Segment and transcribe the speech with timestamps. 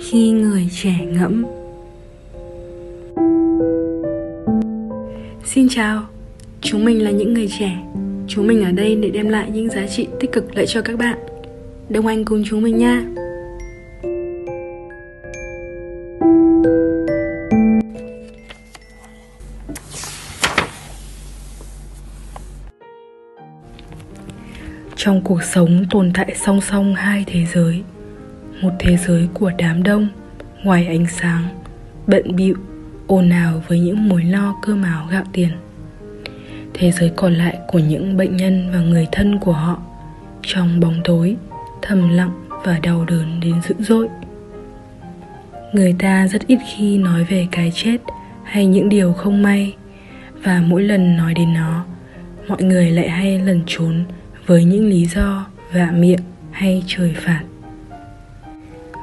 [0.00, 1.44] khi người trẻ ngẫm.
[5.44, 6.02] Xin chào,
[6.60, 7.76] chúng mình là những người trẻ.
[8.26, 10.98] Chúng mình ở đây để đem lại những giá trị tích cực lợi cho các
[10.98, 11.18] bạn.
[11.88, 13.04] Đồng hành cùng chúng mình nha.
[24.96, 27.82] Trong cuộc sống tồn tại song song hai thế giới
[28.60, 30.08] một thế giới của đám đông,
[30.62, 31.48] ngoài ánh sáng,
[32.06, 32.56] bận bịu,
[33.06, 35.50] ồn ào với những mối lo cơm áo gạo tiền.
[36.74, 39.82] Thế giới còn lại của những bệnh nhân và người thân của họ,
[40.42, 41.36] trong bóng tối,
[41.82, 44.08] thầm lặng và đau đớn đến dữ dội.
[45.72, 47.96] Người ta rất ít khi nói về cái chết
[48.44, 49.74] hay những điều không may,
[50.42, 51.84] và mỗi lần nói đến nó,
[52.48, 54.04] mọi người lại hay lẩn trốn
[54.46, 57.42] với những lý do vạ miệng hay trời phạt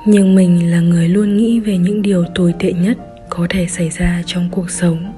[0.06, 2.98] nhưng mình là người luôn nghĩ về những điều tồi tệ nhất
[3.30, 5.14] có thể xảy ra trong cuộc sống.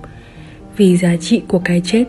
[0.78, 2.06] Vì giá trị của cái chết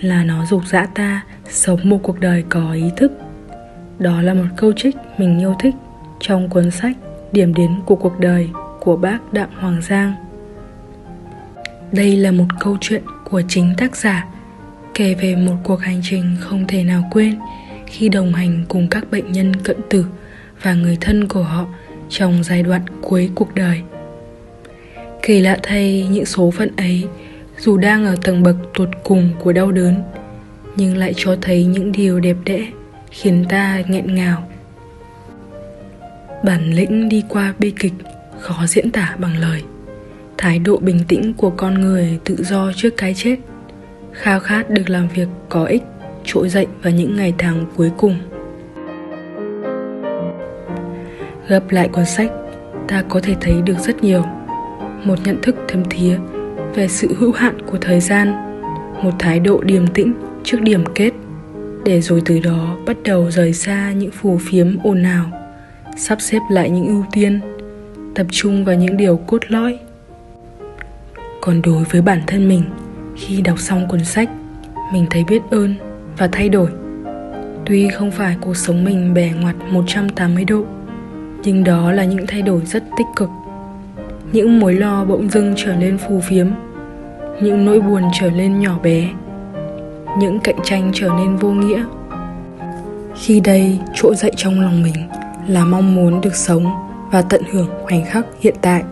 [0.00, 3.12] là nó dục dã ta sống một cuộc đời có ý thức.
[3.98, 5.74] Đó là một câu trích mình yêu thích
[6.20, 6.96] trong cuốn sách
[7.32, 8.48] điểm đến của cuộc đời
[8.80, 10.14] của bác đặng hoàng giang.
[11.92, 14.26] Đây là một câu chuyện của chính tác giả
[14.94, 17.38] kể về một cuộc hành trình không thể nào quên
[17.86, 20.06] khi đồng hành cùng các bệnh nhân cận tử
[20.62, 21.66] và người thân của họ
[22.08, 23.80] trong giai đoạn cuối cuộc đời.
[25.22, 27.04] Kỳ lạ thay, những số phận ấy
[27.58, 30.02] dù đang ở tầng bậc tột cùng của đau đớn,
[30.76, 32.66] nhưng lại cho thấy những điều đẹp đẽ
[33.10, 34.48] khiến ta nghẹn ngào.
[36.44, 37.92] Bản lĩnh đi qua bi kịch
[38.40, 39.62] khó diễn tả bằng lời.
[40.38, 43.36] Thái độ bình tĩnh của con người tự do trước cái chết
[44.12, 45.82] khao khát được làm việc có ích,
[46.24, 48.18] trỗi dậy vào những ngày tháng cuối cùng.
[51.48, 52.30] Gấp lại cuốn sách,
[52.88, 54.22] ta có thể thấy được rất nhiều.
[55.04, 56.18] Một nhận thức thấm thía
[56.74, 58.32] về sự hữu hạn của thời gian,
[59.02, 60.14] một thái độ điềm tĩnh
[60.44, 61.10] trước điểm kết.
[61.84, 65.24] Để rồi từ đó bắt đầu rời xa những phù phiếm ồn ào,
[65.96, 67.40] sắp xếp lại những ưu tiên,
[68.14, 69.78] tập trung vào những điều cốt lõi.
[71.40, 72.62] Còn đối với bản thân mình,
[73.16, 74.30] khi đọc xong cuốn sách,
[74.92, 75.74] mình thấy biết ơn
[76.18, 76.68] và thay đổi.
[77.66, 80.64] Tuy không phải cuộc sống mình bẻ ngoặt 180 độ
[81.46, 83.28] nhưng đó là những thay đổi rất tích cực.
[84.32, 86.46] Những mối lo bỗng dưng trở nên phù phiếm.
[87.40, 89.08] Những nỗi buồn trở nên nhỏ bé.
[90.18, 91.84] Những cạnh tranh trở nên vô nghĩa.
[93.14, 94.94] Khi đây trỗi dậy trong lòng mình
[95.48, 96.66] là mong muốn được sống
[97.12, 98.82] và tận hưởng khoảnh khắc hiện tại,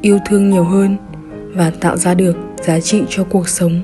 [0.00, 0.96] yêu thương nhiều hơn
[1.54, 3.80] và tạo ra được giá trị cho cuộc sống.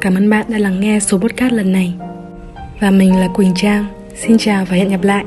[0.00, 1.94] Cảm ơn bạn đã lắng nghe số podcast lần này.
[2.80, 3.86] Và mình là quỳnh trang.
[4.16, 5.24] Xin chào và hẹn gặp lại.